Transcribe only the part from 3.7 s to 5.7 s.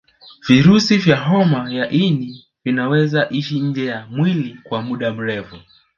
ya mwili kwa muda mrefu